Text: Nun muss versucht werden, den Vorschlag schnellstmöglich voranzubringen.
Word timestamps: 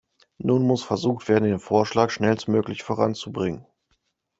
Nun 0.39 0.63
muss 0.65 0.81
versucht 0.83 1.29
werden, 1.29 1.43
den 1.43 1.59
Vorschlag 1.59 2.09
schnellstmöglich 2.09 2.81
voranzubringen. 2.81 3.67